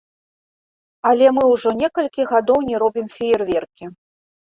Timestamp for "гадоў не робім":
2.35-3.15